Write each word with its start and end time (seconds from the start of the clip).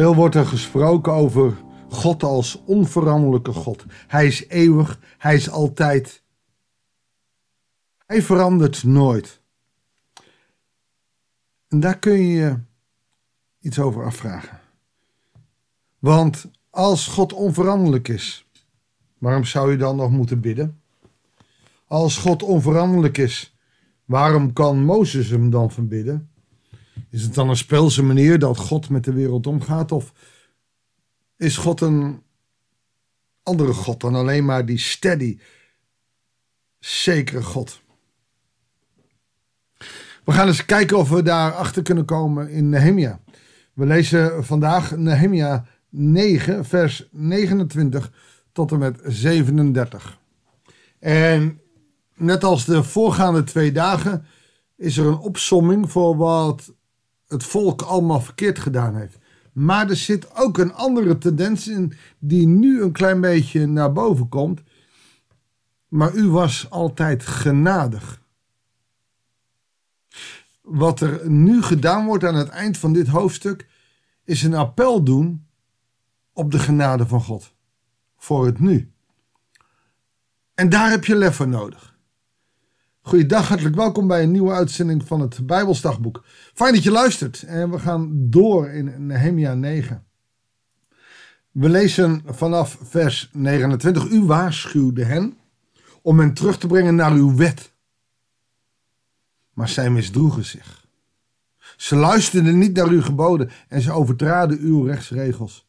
Veel 0.00 0.14
wordt 0.14 0.34
er 0.34 0.46
gesproken 0.46 1.12
over 1.12 1.56
God 1.88 2.22
als 2.22 2.62
onveranderlijke 2.64 3.52
God. 3.52 3.84
Hij 4.06 4.26
is 4.26 4.46
eeuwig, 4.48 5.00
hij 5.18 5.34
is 5.34 5.50
altijd. 5.50 6.22
Hij 8.06 8.22
verandert 8.22 8.84
nooit. 8.84 9.40
En 11.68 11.80
daar 11.80 11.98
kun 11.98 12.12
je 12.12 12.34
je 12.34 12.58
iets 13.60 13.78
over 13.78 14.04
afvragen. 14.04 14.60
Want 15.98 16.50
als 16.70 17.06
God 17.06 17.32
onveranderlijk 17.32 18.08
is, 18.08 18.46
waarom 19.18 19.44
zou 19.44 19.70
je 19.70 19.76
dan 19.76 19.96
nog 19.96 20.10
moeten 20.10 20.40
bidden? 20.40 20.80
Als 21.86 22.16
God 22.16 22.42
onveranderlijk 22.42 23.18
is, 23.18 23.56
waarom 24.04 24.52
kan 24.52 24.84
Mozes 24.84 25.28
hem 25.28 25.50
dan 25.50 25.70
verbidden? 25.70 26.29
Is 27.10 27.22
het 27.22 27.34
dan 27.34 27.48
een 27.48 27.56
speelse 27.56 28.02
manier 28.02 28.38
dat 28.38 28.58
God 28.58 28.88
met 28.88 29.04
de 29.04 29.12
wereld 29.12 29.46
omgaat? 29.46 29.92
Of 29.92 30.12
is 31.36 31.56
God 31.56 31.80
een 31.80 32.22
andere 33.42 33.72
God 33.72 34.00
dan 34.00 34.14
alleen 34.14 34.44
maar 34.44 34.66
die 34.66 34.78
steady, 34.78 35.38
zekere 36.78 37.42
God? 37.42 37.82
We 40.24 40.32
gaan 40.32 40.46
eens 40.46 40.64
kijken 40.64 40.98
of 40.98 41.08
we 41.08 41.22
daar 41.22 41.52
achter 41.52 41.82
kunnen 41.82 42.04
komen 42.04 42.50
in 42.50 42.68
Nehemia. 42.68 43.20
We 43.72 43.86
lezen 43.86 44.44
vandaag 44.44 44.96
Nehemia 44.96 45.66
9, 45.88 46.64
vers 46.64 47.08
29 47.10 48.12
tot 48.52 48.72
en 48.72 48.78
met 48.78 49.00
37. 49.04 50.18
En 50.98 51.60
net 52.14 52.44
als 52.44 52.64
de 52.64 52.82
voorgaande 52.82 53.44
twee 53.44 53.72
dagen 53.72 54.26
is 54.76 54.96
er 54.96 55.06
een 55.06 55.18
opsomming 55.18 55.90
voor 55.90 56.16
wat 56.16 56.72
het 57.30 57.44
volk 57.44 57.82
allemaal 57.82 58.20
verkeerd 58.20 58.58
gedaan 58.58 58.96
heeft. 58.96 59.18
Maar 59.52 59.90
er 59.90 59.96
zit 59.96 60.36
ook 60.36 60.58
een 60.58 60.74
andere 60.74 61.18
tendens 61.18 61.68
in 61.68 61.92
die 62.18 62.46
nu 62.46 62.82
een 62.82 62.92
klein 62.92 63.20
beetje 63.20 63.66
naar 63.66 63.92
boven 63.92 64.28
komt. 64.28 64.60
Maar 65.88 66.14
u 66.14 66.28
was 66.28 66.70
altijd 66.70 67.26
genadig. 67.26 68.20
Wat 70.60 71.00
er 71.00 71.30
nu 71.30 71.62
gedaan 71.62 72.06
wordt 72.06 72.24
aan 72.24 72.34
het 72.34 72.48
eind 72.48 72.78
van 72.78 72.92
dit 72.92 73.06
hoofdstuk 73.06 73.68
is 74.24 74.42
een 74.42 74.54
appel 74.54 75.02
doen 75.02 75.46
op 76.32 76.50
de 76.50 76.58
genade 76.58 77.06
van 77.06 77.20
God. 77.22 77.54
Voor 78.16 78.46
het 78.46 78.58
nu. 78.58 78.92
En 80.54 80.68
daar 80.68 80.90
heb 80.90 81.04
je 81.04 81.16
lef 81.16 81.36
voor 81.36 81.48
nodig. 81.48 81.89
Goeiedag, 83.02 83.48
hartelijk 83.48 83.76
welkom 83.76 84.06
bij 84.06 84.22
een 84.22 84.30
nieuwe 84.30 84.52
uitzending 84.52 85.06
van 85.06 85.20
het 85.20 85.46
Bijbelsdagboek. 85.46 86.24
Fijn 86.54 86.74
dat 86.74 86.82
je 86.82 86.90
luistert 86.90 87.42
en 87.42 87.70
we 87.70 87.78
gaan 87.78 88.30
door 88.30 88.68
in 88.68 89.06
Nehemia 89.06 89.54
9. 89.54 90.04
We 91.50 91.68
lezen 91.68 92.22
vanaf 92.26 92.78
vers 92.82 93.30
29. 93.32 94.10
U 94.10 94.24
waarschuwde 94.24 95.04
hen 95.04 95.38
om 96.02 96.18
hen 96.18 96.34
terug 96.34 96.58
te 96.58 96.66
brengen 96.66 96.94
naar 96.94 97.12
uw 97.12 97.36
wet. 97.36 97.72
Maar 99.54 99.68
zij 99.68 99.90
misdroegen 99.90 100.44
zich. 100.44 100.86
Ze 101.76 101.96
luisterden 101.96 102.58
niet 102.58 102.76
naar 102.76 102.88
uw 102.88 103.02
geboden 103.02 103.50
en 103.68 103.80
ze 103.80 103.92
overtraden 103.92 104.58
uw 104.58 104.84
rechtsregels. 104.84 105.66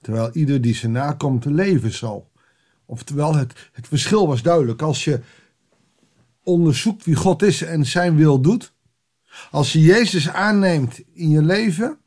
Terwijl 0.00 0.30
ieder 0.32 0.60
die 0.60 0.74
ze 0.74 0.88
nakomt 0.88 1.44
leven 1.44 1.92
zal. 1.92 2.30
Oftewel, 2.84 3.34
het, 3.34 3.70
het 3.72 3.88
verschil 3.88 4.26
was 4.26 4.42
duidelijk. 4.42 4.82
Als 4.82 5.04
je 5.04 5.20
onderzoekt 6.44 7.04
wie 7.04 7.16
God 7.16 7.42
is 7.42 7.62
en 7.62 7.86
zijn 7.86 8.16
wil 8.16 8.40
doet, 8.40 8.72
als 9.50 9.72
je 9.72 9.80
Jezus 9.80 10.28
aanneemt 10.28 10.98
in 11.12 11.28
je 11.28 11.42
leven, 11.42 11.98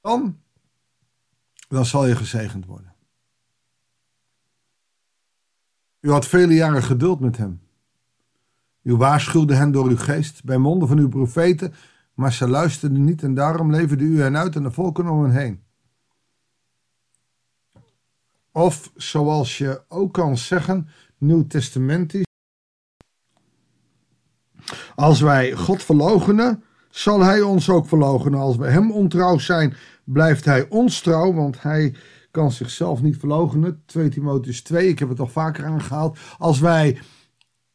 dan, 0.00 0.40
dan 1.68 1.86
zal 1.86 2.06
je 2.06 2.16
gezegend 2.16 2.66
worden. 2.66 2.94
U 6.00 6.10
had 6.10 6.26
vele 6.26 6.54
jaren 6.54 6.82
geduld 6.82 7.20
met 7.20 7.36
hem. 7.36 7.60
U 8.82 8.96
waarschuwde 8.96 9.54
hen 9.54 9.72
door 9.72 9.88
uw 9.88 9.96
geest 9.96 10.44
bij 10.44 10.58
monden 10.58 10.88
van 10.88 10.98
uw 10.98 11.08
profeten, 11.08 11.74
maar 12.14 12.32
ze 12.32 12.48
luisterden 12.48 13.04
niet 13.04 13.22
en 13.22 13.34
daarom 13.34 13.70
leverde 13.70 14.04
u 14.04 14.20
hen 14.20 14.36
uit 14.36 14.56
aan 14.56 14.62
de 14.62 14.70
volken 14.70 15.08
om 15.08 15.22
hen 15.22 15.32
heen. 15.32 15.62
Of 18.52 18.92
zoals 18.96 19.58
je 19.58 19.82
ook 19.88 20.12
kan 20.12 20.38
zeggen, 20.38 20.88
nieuwtestamentisch. 21.22 22.24
Als 24.94 25.20
wij 25.20 25.52
God 25.52 25.82
verloochenen, 25.82 26.62
zal 26.90 27.20
hij 27.20 27.40
ons 27.40 27.68
ook 27.68 27.88
verloochenen. 27.88 28.40
Als 28.40 28.56
wij 28.56 28.70
hem 28.70 28.92
ontrouw 28.92 29.38
zijn, 29.38 29.74
blijft 30.04 30.44
hij 30.44 30.68
ons 30.68 31.00
trouw, 31.00 31.32
want 31.32 31.62
hij 31.62 31.94
kan 32.30 32.52
zichzelf 32.52 33.02
niet 33.02 33.16
verloochenen. 33.16 33.82
2 33.86 34.08
Timotheus 34.08 34.62
2, 34.62 34.88
ik 34.88 34.98
heb 34.98 35.08
het 35.08 35.20
al 35.20 35.26
vaker 35.26 35.64
aangehaald. 35.64 36.18
Als 36.38 36.58
wij 36.58 36.98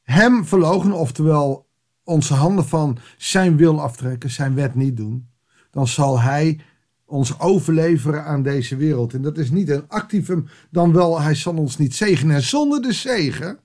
hem 0.03 0.45
verloochenen, 0.45 0.97
oftewel 0.97 1.67
onze 2.03 2.33
handen 2.33 2.65
van 2.65 2.97
zijn 3.17 3.57
wil 3.57 3.81
aftrekken, 3.81 4.29
zijn 4.29 4.55
wet 4.55 4.75
niet 4.75 4.97
doen, 4.97 5.29
dan 5.71 5.87
zal 5.87 6.19
hij 6.19 6.59
ons 7.07 7.39
overleveren 7.39 8.25
aan 8.25 8.43
deze 8.43 8.75
wereld. 8.75 9.13
En 9.13 9.21
dat 9.21 9.37
is 9.37 9.49
niet 9.49 9.69
een 9.69 9.87
activum, 9.87 10.47
dan 10.71 10.93
wel, 10.93 11.21
hij 11.21 11.35
zal 11.35 11.55
ons 11.55 11.77
niet 11.77 11.95
zegenen. 11.95 12.35
En 12.35 12.41
zonder 12.41 12.81
de 12.81 12.93
zegen, 12.93 13.59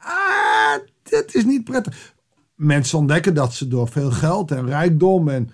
ah, 0.00 0.74
dit 1.02 1.34
is 1.34 1.44
niet 1.44 1.64
prettig. 1.64 2.14
Mensen 2.54 2.98
ontdekken 2.98 3.34
dat 3.34 3.54
ze 3.54 3.68
door 3.68 3.88
veel 3.88 4.10
geld 4.10 4.50
en 4.50 4.66
rijkdom 4.66 5.28
en 5.28 5.50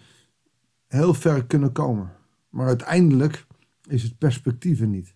heel 0.87 1.15
ver 1.15 1.45
kunnen 1.45 1.73
komen. 1.73 2.13
Maar 2.49 2.67
uiteindelijk 2.67 3.47
is 3.89 4.03
het 4.03 4.19
perspectief 4.19 4.81
er 4.81 4.87
niet. 4.87 5.15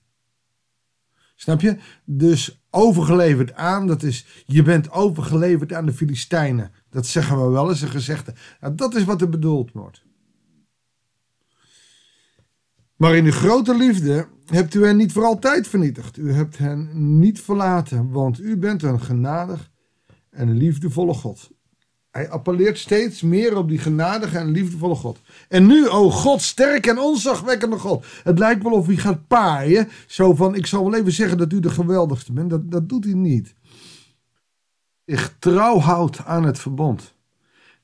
Snap 1.34 1.60
je? 1.60 1.76
Dus 2.04 2.62
overgeleverd 2.70 3.54
aan, 3.54 3.86
dat 3.86 4.02
is, 4.02 4.44
je 4.46 4.62
bent 4.62 4.90
overgeleverd 4.90 5.72
aan 5.72 5.86
de 5.86 5.92
Filistijnen. 5.92 6.72
Dat 6.90 7.06
zeggen 7.06 7.44
we 7.44 7.50
wel 7.50 7.68
eens 7.68 7.80
een 7.80 7.88
gezegde. 7.88 8.34
Nou, 8.60 8.74
dat 8.74 8.94
is 8.94 9.04
wat 9.04 9.20
er 9.20 9.28
bedoeld 9.28 9.72
wordt. 9.72 10.06
Maar 12.98 13.16
in 13.16 13.24
de 13.24 13.32
grote 13.32 13.76
liefde 13.76 14.28
hebt 14.46 14.74
u 14.74 14.84
hen 14.84 14.96
niet 14.96 15.12
voor 15.12 15.24
altijd 15.24 15.68
vernietigd. 15.68 16.16
U 16.16 16.32
hebt 16.32 16.58
hen 16.58 16.90
niet 17.18 17.40
verlaten, 17.40 18.10
want 18.10 18.40
u 18.40 18.56
bent 18.56 18.82
een 18.82 19.00
genadig 19.00 19.70
en 20.30 20.56
liefdevolle 20.56 21.14
God. 21.14 21.50
Hij 22.10 22.30
appelleert 22.30 22.78
steeds 22.78 23.22
meer 23.22 23.56
op 23.56 23.68
die 23.68 23.78
genadige 23.78 24.38
en 24.38 24.50
liefdevolle 24.50 24.94
God. 24.94 25.20
En 25.48 25.66
nu, 25.66 25.88
o 25.88 26.10
God, 26.10 26.42
sterk 26.42 26.86
en 26.86 26.98
onzagwekkende 26.98 27.78
God. 27.78 28.06
Het 28.22 28.38
lijkt 28.38 28.62
wel 28.62 28.72
of 28.72 28.86
hij 28.86 28.96
gaat 28.96 29.26
paaien. 29.26 29.88
Zo 30.06 30.34
van, 30.34 30.54
ik 30.54 30.66
zal 30.66 30.90
wel 30.90 31.00
even 31.00 31.12
zeggen 31.12 31.38
dat 31.38 31.52
u 31.52 31.60
de 31.60 31.70
geweldigste 31.70 32.32
bent. 32.32 32.50
Dat, 32.50 32.70
dat 32.70 32.88
doet 32.88 33.04
hij 33.04 33.14
niet. 33.14 33.54
Ik 35.04 35.34
trouw 35.38 35.78
houdt 35.78 36.24
aan 36.24 36.44
het 36.44 36.58
verbond. 36.58 37.14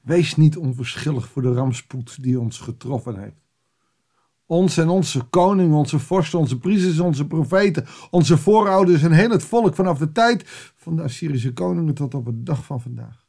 Wees 0.00 0.36
niet 0.36 0.56
onverschillig 0.56 1.28
voor 1.28 1.42
de 1.42 1.52
rampspoed 1.52 2.22
die 2.22 2.40
ons 2.40 2.58
getroffen 2.58 3.18
heeft. 3.20 3.43
Ons 4.46 4.76
en 4.76 4.88
onze 4.88 5.22
koning, 5.22 5.74
onze 5.74 5.98
vorsten, 5.98 6.38
onze 6.38 6.58
priesters, 6.58 6.98
onze 6.98 7.26
profeten, 7.26 7.86
onze 8.10 8.38
voorouders 8.38 9.02
en 9.02 9.12
heel 9.12 9.30
het 9.30 9.42
volk 9.42 9.74
vanaf 9.74 9.98
de 9.98 10.12
tijd 10.12 10.42
van 10.76 10.96
de 10.96 11.02
Assyrische 11.02 11.52
koningen 11.52 11.94
tot 11.94 12.14
op 12.14 12.24
de 12.24 12.42
dag 12.42 12.64
van 12.64 12.80
vandaag. 12.80 13.26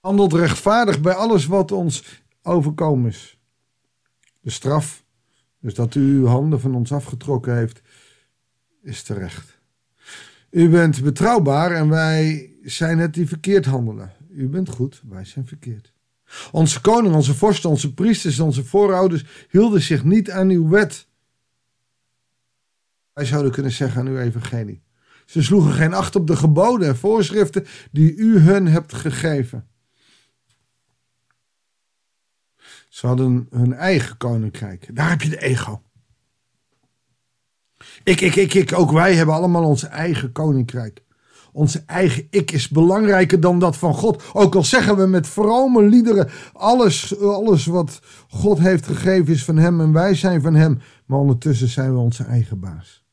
Handelt 0.00 0.32
rechtvaardig 0.32 1.00
bij 1.00 1.14
alles 1.14 1.46
wat 1.46 1.72
ons 1.72 2.22
overkomen 2.42 3.08
is. 3.08 3.38
De 4.40 4.50
straf, 4.50 5.04
dus 5.58 5.74
dat 5.74 5.94
u 5.94 6.00
uw 6.00 6.26
handen 6.26 6.60
van 6.60 6.74
ons 6.74 6.92
afgetrokken 6.92 7.56
heeft, 7.56 7.82
is 8.82 9.02
terecht. 9.02 9.58
U 10.50 10.68
bent 10.68 11.02
betrouwbaar 11.02 11.72
en 11.72 11.88
wij 11.88 12.52
zijn 12.62 12.98
het 12.98 13.14
die 13.14 13.28
verkeerd 13.28 13.64
handelen. 13.64 14.12
U 14.28 14.48
bent 14.48 14.68
goed, 14.68 15.02
wij 15.08 15.24
zijn 15.24 15.46
verkeerd. 15.46 15.92
Onze 16.52 16.80
koning, 16.80 17.14
onze 17.14 17.34
vorsten, 17.34 17.70
onze 17.70 17.94
priesters, 17.94 18.40
onze 18.40 18.64
voorouders 18.64 19.24
hielden 19.50 19.82
zich 19.82 20.04
niet 20.04 20.30
aan 20.30 20.48
uw 20.48 20.68
wet. 20.68 21.08
Wij 23.12 23.24
zouden 23.24 23.52
kunnen 23.52 23.72
zeggen 23.72 24.00
aan 24.00 24.06
uw 24.06 24.18
evangelie. 24.18 24.82
Ze 25.26 25.42
sloegen 25.42 25.72
geen 25.72 25.94
acht 25.94 26.16
op 26.16 26.26
de 26.26 26.36
geboden 26.36 26.88
en 26.88 26.96
voorschriften 26.96 27.66
die 27.90 28.14
u 28.14 28.38
hun 28.38 28.66
hebt 28.66 28.94
gegeven. 28.94 29.68
Ze 32.88 33.06
hadden 33.06 33.46
hun 33.50 33.72
eigen 33.72 34.16
koninkrijk. 34.16 34.96
Daar 34.96 35.10
heb 35.10 35.22
je 35.22 35.28
de 35.28 35.42
ego. 35.42 35.82
Ik, 38.04 38.20
ik, 38.20 38.34
ik, 38.36 38.54
ik, 38.54 38.72
ook 38.72 38.90
wij 38.90 39.14
hebben 39.14 39.34
allemaal 39.34 39.64
ons 39.64 39.82
eigen 39.82 40.32
koninkrijk. 40.32 41.02
Onze 41.52 41.82
eigen 41.86 42.26
ik 42.30 42.50
is 42.50 42.68
belangrijker 42.68 43.40
dan 43.40 43.58
dat 43.58 43.76
van 43.76 43.94
God. 43.94 44.22
Ook 44.32 44.54
al 44.54 44.64
zeggen 44.64 44.96
we 44.96 45.06
met 45.06 45.26
vrome 45.26 45.82
liederen: 45.82 46.28
alles, 46.52 47.20
alles 47.20 47.66
wat 47.66 48.00
God 48.28 48.58
heeft 48.58 48.86
gegeven 48.86 49.34
is 49.34 49.44
van 49.44 49.56
Hem 49.56 49.80
en 49.80 49.92
wij 49.92 50.14
zijn 50.14 50.42
van 50.42 50.54
Hem. 50.54 50.78
Maar 51.06 51.18
ondertussen 51.18 51.68
zijn 51.68 51.92
we 51.92 51.98
onze 51.98 52.24
eigen 52.24 52.60
baas. 52.60 53.04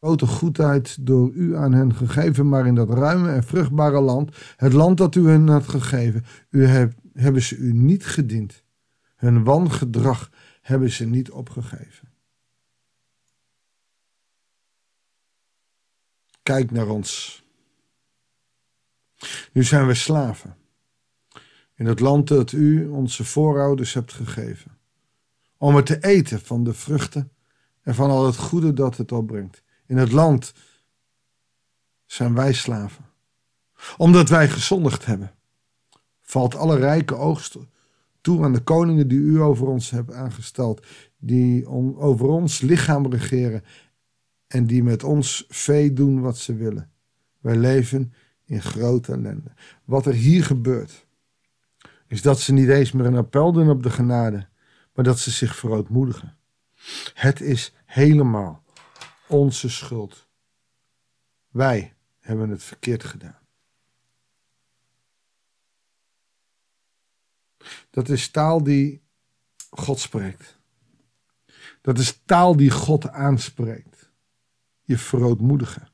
grote 0.00 0.26
goedheid 0.26 1.06
door 1.06 1.30
u 1.32 1.56
aan 1.56 1.72
hen 1.72 1.94
gegeven, 1.94 2.48
maar 2.48 2.66
in 2.66 2.74
dat 2.74 2.90
ruime 2.90 3.32
en 3.32 3.44
vruchtbare 3.44 4.00
land, 4.00 4.36
het 4.56 4.72
land 4.72 4.98
dat 4.98 5.14
u 5.14 5.28
hen 5.28 5.48
had 5.48 5.68
gegeven, 5.68 6.24
u 6.50 6.66
hebt, 6.66 6.94
hebben 7.12 7.42
ze 7.42 7.56
u 7.56 7.72
niet 7.72 8.06
gediend. 8.06 8.62
Hun 9.16 9.44
wangedrag 9.44 10.30
hebben 10.60 10.90
ze 10.90 11.04
niet 11.04 11.30
opgegeven. 11.30 12.13
Kijk 16.44 16.70
naar 16.70 16.88
ons. 16.88 17.42
Nu 19.52 19.64
zijn 19.64 19.86
we 19.86 19.94
slaven. 19.94 20.56
In 21.74 21.86
het 21.86 22.00
land 22.00 22.28
dat 22.28 22.52
u 22.52 22.88
onze 22.88 23.24
voorouders 23.24 23.94
hebt 23.94 24.12
gegeven. 24.12 24.78
Om 25.58 25.76
er 25.76 25.84
te 25.84 25.98
eten 26.00 26.40
van 26.40 26.64
de 26.64 26.74
vruchten 26.74 27.32
en 27.82 27.94
van 27.94 28.10
al 28.10 28.26
het 28.26 28.36
goede 28.36 28.72
dat 28.72 28.96
het 28.96 29.12
opbrengt. 29.12 29.62
In 29.86 29.96
het 29.96 30.12
land 30.12 30.52
zijn 32.06 32.34
wij 32.34 32.52
slaven. 32.52 33.04
Omdat 33.96 34.28
wij 34.28 34.48
gezondigd 34.48 35.04
hebben, 35.04 35.34
valt 36.20 36.54
alle 36.54 36.76
rijke 36.76 37.14
oogst 37.14 37.56
toe 38.20 38.44
aan 38.44 38.52
de 38.52 38.62
koningen 38.62 39.08
die 39.08 39.18
u 39.18 39.40
over 39.40 39.66
ons 39.66 39.90
hebt 39.90 40.12
aangesteld, 40.12 40.86
die 41.16 41.66
over 41.96 42.26
ons 42.26 42.60
lichaam 42.60 43.06
regeren 43.06 43.64
en 44.54 44.66
die 44.66 44.82
met 44.82 45.04
ons 45.04 45.44
vee 45.48 45.92
doen 45.92 46.20
wat 46.20 46.38
ze 46.38 46.54
willen. 46.54 46.90
Wij 47.40 47.56
leven 47.56 48.14
in 48.44 48.62
grote 48.62 49.12
ellende. 49.12 49.52
Wat 49.84 50.06
er 50.06 50.12
hier 50.12 50.44
gebeurt, 50.44 51.06
is 52.06 52.22
dat 52.22 52.40
ze 52.40 52.52
niet 52.52 52.68
eens 52.68 52.92
meer 52.92 53.06
een 53.06 53.16
appel 53.16 53.52
doen 53.52 53.70
op 53.70 53.82
de 53.82 53.90
genade, 53.90 54.48
maar 54.92 55.04
dat 55.04 55.18
ze 55.18 55.30
zich 55.30 55.56
verootmoedigen. 55.56 56.36
Het 57.14 57.40
is 57.40 57.74
helemaal 57.84 58.64
onze 59.28 59.70
schuld. 59.70 60.28
Wij 61.48 61.94
hebben 62.20 62.50
het 62.50 62.62
verkeerd 62.62 63.04
gedaan. 63.04 63.38
Dat 67.90 68.08
is 68.08 68.28
taal 68.28 68.62
die 68.62 69.02
God 69.70 70.00
spreekt. 70.00 70.58
Dat 71.80 71.98
is 71.98 72.20
taal 72.24 72.56
die 72.56 72.70
God 72.70 73.08
aanspreekt. 73.08 73.93
Je 74.84 74.98
verootmoedigen. 74.98 75.88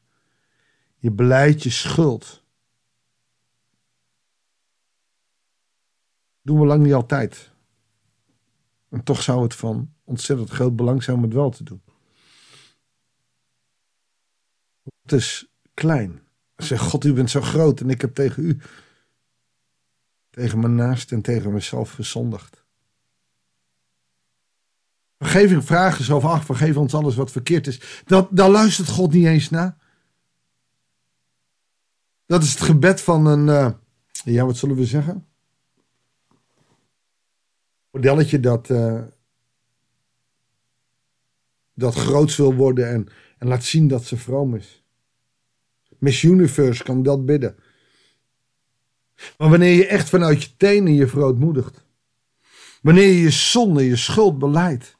Je 0.96 1.10
beleidt 1.10 1.62
je 1.62 1.70
schuld. 1.70 2.44
Doen 6.42 6.60
we 6.60 6.66
lang 6.66 6.82
niet 6.82 6.92
altijd. 6.92 7.52
En 8.88 9.02
toch 9.02 9.22
zou 9.22 9.42
het 9.42 9.54
van 9.54 9.94
ontzettend 10.04 10.50
groot 10.50 10.76
belang 10.76 11.02
zijn 11.02 11.16
om 11.16 11.22
het 11.22 11.32
wel 11.32 11.50
te 11.50 11.64
doen. 11.64 11.82
Het 15.02 15.12
is 15.12 15.50
klein. 15.74 16.22
Zeg, 16.56 16.80
God, 16.80 17.04
u 17.04 17.12
bent 17.12 17.30
zo 17.30 17.40
groot 17.40 17.80
en 17.80 17.90
ik 17.90 18.00
heb 18.00 18.14
tegen 18.14 18.44
u, 18.44 18.60
tegen 20.30 20.60
mijn 20.60 20.74
naast 20.74 21.12
en 21.12 21.22
tegen 21.22 21.52
mezelf 21.52 21.92
gezondigd. 21.92 22.64
Vergeving 25.20 25.64
vragen 25.64 26.04
zo 26.04 26.20
van, 26.20 26.30
ach, 26.30 26.44
vergeef 26.44 26.76
ons 26.76 26.94
alles 26.94 27.14
wat 27.14 27.30
verkeerd 27.30 27.66
is. 27.66 28.02
Dat, 28.04 28.28
daar 28.30 28.50
luistert 28.50 28.88
God 28.88 29.12
niet 29.12 29.26
eens 29.26 29.50
naar. 29.50 29.76
Dat 32.26 32.42
is 32.42 32.50
het 32.50 32.60
gebed 32.60 33.00
van 33.00 33.26
een, 33.26 33.46
uh, 33.46 33.70
ja, 34.24 34.44
wat 34.46 34.56
zullen 34.56 34.76
we 34.76 34.86
zeggen? 34.86 35.26
Modelletje 37.90 38.40
dat, 38.40 38.68
uh, 38.68 39.02
dat 41.74 41.94
groots 41.94 42.36
wil 42.36 42.54
worden 42.54 42.88
en, 42.88 43.08
en 43.38 43.48
laat 43.48 43.64
zien 43.64 43.88
dat 43.88 44.04
ze 44.04 44.16
vroom 44.16 44.54
is. 44.54 44.84
Miss 45.98 46.22
Universe 46.22 46.82
kan 46.82 47.02
dat 47.02 47.26
bidden. 47.26 47.56
Maar 49.38 49.50
wanneer 49.50 49.74
je 49.74 49.86
echt 49.86 50.08
vanuit 50.08 50.42
je 50.42 50.56
tenen 50.56 50.94
je 50.94 51.06
verootmoedigt. 51.06 51.84
Wanneer 52.82 53.06
je 53.06 53.20
je 53.20 53.30
zonde, 53.30 53.84
je 53.84 53.96
schuld 53.96 54.38
beleidt. 54.38 54.98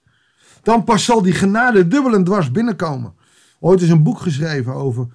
Dan 0.62 0.84
pas 0.84 1.04
zal 1.04 1.22
die 1.22 1.32
genade 1.32 1.88
dubbel 1.88 2.14
en 2.14 2.24
dwars 2.24 2.50
binnenkomen. 2.50 3.14
Ooit 3.60 3.80
is 3.80 3.90
een 3.90 4.02
boek 4.02 4.20
geschreven 4.20 4.74
over 4.74 5.08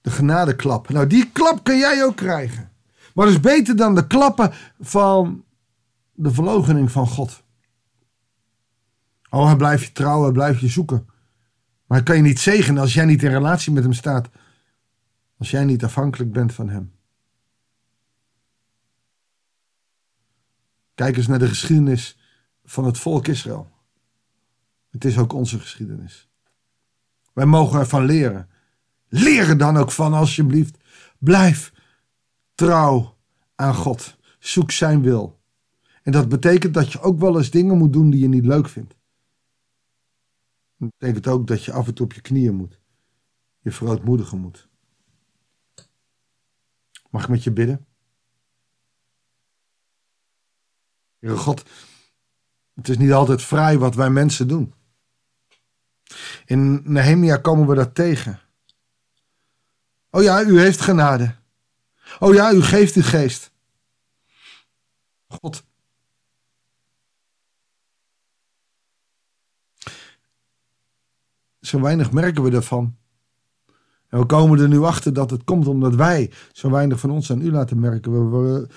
de 0.00 0.10
genadeklap. 0.10 0.88
Nou, 0.88 1.06
die 1.06 1.30
klap 1.30 1.64
kan 1.64 1.78
jij 1.78 2.04
ook 2.04 2.16
krijgen. 2.16 2.70
Maar 3.14 3.26
dat 3.26 3.34
is 3.34 3.40
beter 3.40 3.76
dan 3.76 3.94
de 3.94 4.06
klappen 4.06 4.52
van 4.80 5.44
de 6.12 6.30
verloochening 6.30 6.90
van 6.90 7.06
God. 7.06 7.42
Oh, 9.30 9.46
hij 9.46 9.56
blijft 9.56 9.84
je 9.84 9.92
trouwen, 9.92 10.24
hij 10.24 10.32
blijft 10.32 10.60
je 10.60 10.68
zoeken. 10.68 11.06
Maar 11.86 11.98
hij 11.98 12.02
kan 12.02 12.16
je 12.16 12.22
niet 12.22 12.40
zegenen 12.40 12.82
als 12.82 12.94
jij 12.94 13.04
niet 13.04 13.22
in 13.22 13.30
relatie 13.30 13.72
met 13.72 13.82
hem 13.82 13.92
staat. 13.92 14.28
Als 15.38 15.50
jij 15.50 15.64
niet 15.64 15.84
afhankelijk 15.84 16.32
bent 16.32 16.52
van 16.52 16.68
hem. 16.68 16.92
Kijk 20.94 21.16
eens 21.16 21.26
naar 21.26 21.38
de 21.38 21.48
geschiedenis 21.48 22.18
van 22.64 22.84
het 22.84 22.98
volk 22.98 23.26
Israël. 23.26 23.73
Het 24.94 25.04
is 25.04 25.18
ook 25.18 25.32
onze 25.32 25.60
geschiedenis. 25.60 26.28
Wij 27.32 27.46
mogen 27.46 27.80
ervan 27.80 28.04
leren. 28.04 28.48
Leer 29.08 29.48
er 29.48 29.58
dan 29.58 29.76
ook 29.76 29.90
van, 29.90 30.12
alsjeblieft. 30.12 30.76
Blijf 31.18 31.72
trouw 32.54 33.16
aan 33.54 33.74
God. 33.74 34.16
Zoek 34.38 34.70
zijn 34.70 35.02
wil. 35.02 35.40
En 36.02 36.12
dat 36.12 36.28
betekent 36.28 36.74
dat 36.74 36.92
je 36.92 37.00
ook 37.00 37.18
wel 37.18 37.36
eens 37.36 37.50
dingen 37.50 37.78
moet 37.78 37.92
doen 37.92 38.10
die 38.10 38.20
je 38.20 38.28
niet 38.28 38.46
leuk 38.46 38.68
vindt. 38.68 38.94
Dat 40.76 40.90
betekent 40.98 41.26
ook 41.26 41.46
dat 41.46 41.64
je 41.64 41.72
af 41.72 41.86
en 41.86 41.94
toe 41.94 42.06
op 42.06 42.12
je 42.12 42.20
knieën 42.20 42.54
moet. 42.54 42.80
Je 43.60 43.70
verootmoedigen 43.70 44.38
moet. 44.38 44.68
Mag 47.10 47.22
ik 47.22 47.28
met 47.28 47.44
je 47.44 47.52
bidden? 47.52 47.86
Heere 51.18 51.36
God, 51.36 51.64
het 52.74 52.88
is 52.88 52.98
niet 52.98 53.12
altijd 53.12 53.42
vrij 53.42 53.78
wat 53.78 53.94
wij 53.94 54.10
mensen 54.10 54.48
doen. 54.48 54.74
In 56.44 56.82
Nehemia 56.84 57.36
komen 57.36 57.66
we 57.66 57.74
dat 57.74 57.94
tegen. 57.94 58.40
Oh 60.10 60.22
ja, 60.22 60.42
u 60.42 60.60
heeft 60.60 60.80
genade. 60.80 61.34
Oh 62.18 62.34
ja, 62.34 62.52
u 62.52 62.62
geeft 62.62 62.94
uw 62.94 63.02
geest. 63.02 63.52
God. 65.26 65.64
Zo 71.60 71.80
weinig 71.80 72.12
merken 72.12 72.42
we 72.42 72.50
ervan. 72.50 72.96
En 74.08 74.18
we 74.18 74.26
komen 74.26 74.60
er 74.60 74.68
nu 74.68 74.80
achter 74.82 75.12
dat 75.12 75.30
het 75.30 75.44
komt 75.44 75.66
omdat 75.66 75.94
wij 75.94 76.32
zo 76.52 76.70
weinig 76.70 77.00
van 77.00 77.10
ons 77.10 77.30
aan 77.30 77.40
u 77.40 77.50
laten 77.50 77.80
merken. 77.80 78.30
We, 78.30 78.68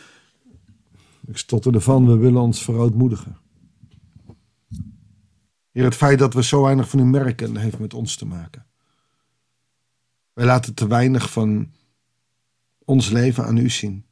ik 1.26 1.38
stotter 1.38 1.74
ervan, 1.74 2.06
we 2.06 2.18
willen 2.18 2.42
ons 2.42 2.64
verootmoedigen. 2.64 3.38
Heer, 5.78 5.86
het 5.86 5.96
feit 5.96 6.20
dat 6.20 6.34
we 6.34 6.44
zo 6.44 6.62
weinig 6.62 6.90
van 6.90 7.00
u 7.00 7.04
merken, 7.04 7.58
heeft 7.58 7.80
met 7.80 7.94
ons 7.94 8.16
te 8.16 8.26
maken. 8.26 8.66
Wij 10.34 10.46
laten 10.46 10.74
te 10.74 10.88
weinig 10.88 11.32
van 11.32 11.74
ons 12.86 13.10
leven 13.10 13.46
aan 13.46 13.58
u 13.58 13.70
zien. 13.70 14.06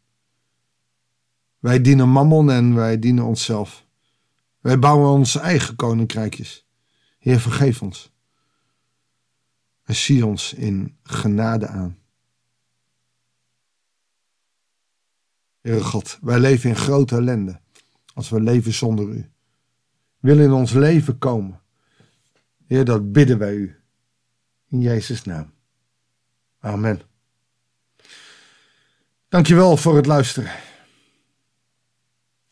Wij 1.60 1.82
dienen 1.82 2.10
mammon 2.10 2.50
en 2.52 2.76
wij 2.76 3.00
dienen 3.00 3.24
onszelf. 3.24 3.86
Wij 4.60 4.80
bouwen 4.80 5.10
onze 5.10 5.40
eigen 5.40 5.76
koninkrijkjes. 5.76 6.68
Heer, 7.20 7.40
vergeef 7.40 7.82
ons. 7.82 8.12
En 9.84 9.96
zie 9.96 10.26
ons 10.26 10.54
in 10.54 10.98
genade 11.04 11.68
aan. 11.68 11.98
Heere 15.62 15.84
God, 15.84 16.18
wij 16.22 16.40
leven 16.40 16.70
in 16.70 16.76
grote 16.76 17.16
ellende 17.16 17.60
als 18.14 18.30
we 18.30 18.42
leven 18.42 18.74
zonder 18.74 19.08
u. 19.08 19.30
Wil 20.26 20.40
in 20.40 20.52
ons 20.52 20.72
leven 20.72 21.18
komen. 21.18 21.62
Heer, 22.68 22.86
dat 22.86 23.12
bidden 23.12 23.38
wij 23.38 23.54
u. 23.54 23.80
In 24.70 24.82
Jezus' 24.82 25.24
naam. 25.24 25.54
Amen. 26.60 27.02
Dankjewel 29.30 29.78
voor 29.78 29.96
het 29.96 30.06
luisteren. 30.06 30.52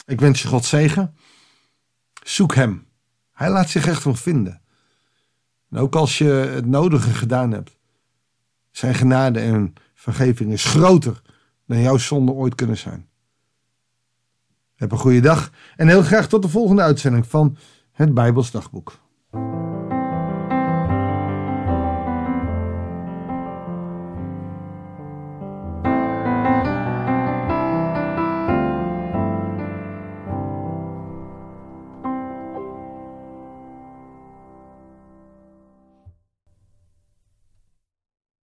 Ik 0.05 0.19
wens 0.19 0.41
je 0.41 0.47
God 0.47 0.65
zegen. 0.65 1.15
Zoek 2.23 2.55
hem. 2.55 2.87
Hij 3.31 3.49
laat 3.49 3.69
zich 3.69 3.87
echt 3.87 4.03
wel 4.03 4.15
vinden. 4.15 4.61
En 5.69 5.77
ook 5.77 5.95
als 5.95 6.17
je 6.17 6.29
het 6.29 6.65
nodige 6.65 7.13
gedaan 7.13 7.51
hebt. 7.51 7.77
Zijn 8.71 8.95
genade 8.95 9.39
en 9.39 9.73
vergeving 9.93 10.51
is 10.51 10.65
groter 10.65 11.21
dan 11.65 11.81
jouw 11.81 11.97
zonde 11.97 12.31
ooit 12.31 12.55
kunnen 12.55 12.77
zijn. 12.77 13.09
Heb 14.83 14.91
een 14.91 14.97
goede 14.97 15.19
dag 15.19 15.49
en 15.75 15.87
heel 15.87 16.01
graag 16.01 16.27
tot 16.27 16.41
de 16.41 16.49
volgende 16.49 16.81
uitzending 16.81 17.27
van 17.27 17.57
het 17.91 18.13
Bijbels 18.13 18.51
Dagboek. 18.51 19.02